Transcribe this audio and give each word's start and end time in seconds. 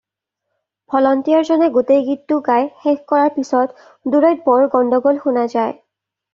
Volunteer 0.93 1.45
জনে 1.49 1.67
গোটেই 1.75 2.01
গীতটো 2.07 2.39
গাই 2.49 2.67
শেষ 2.87 2.99
কৰাৰ 3.13 3.31
পিছত 3.37 4.11
দূৰৈত 4.17 4.51
বৰ 4.51 4.69
গণ্ডগোল 4.77 5.25
শুনা 5.29 5.49
যায়। 5.57 5.81